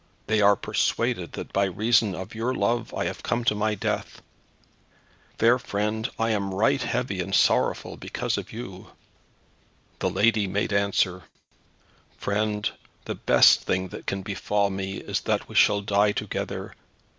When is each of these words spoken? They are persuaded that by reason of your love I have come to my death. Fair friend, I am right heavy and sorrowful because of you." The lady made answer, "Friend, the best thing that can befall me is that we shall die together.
They 0.25 0.41
are 0.41 0.55
persuaded 0.55 1.33
that 1.33 1.53
by 1.53 1.65
reason 1.65 2.15
of 2.15 2.33
your 2.33 2.55
love 2.55 2.91
I 2.91 3.05
have 3.05 3.21
come 3.21 3.43
to 3.43 3.53
my 3.53 3.75
death. 3.75 4.19
Fair 5.37 5.59
friend, 5.59 6.09
I 6.17 6.31
am 6.31 6.55
right 6.55 6.81
heavy 6.81 7.19
and 7.19 7.35
sorrowful 7.35 7.97
because 7.97 8.35
of 8.39 8.51
you." 8.51 8.87
The 9.99 10.09
lady 10.09 10.47
made 10.47 10.73
answer, 10.73 11.25
"Friend, 12.17 12.67
the 13.05 13.13
best 13.13 13.61
thing 13.61 13.89
that 13.89 14.07
can 14.07 14.23
befall 14.23 14.71
me 14.71 14.93
is 14.95 15.21
that 15.21 15.47
we 15.47 15.53
shall 15.53 15.81
die 15.81 16.13
together. 16.13 16.73